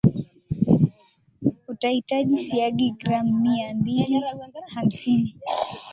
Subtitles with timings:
[1.71, 4.23] Utahitaji siagi gram mia mbili
[4.75, 5.39] hamsini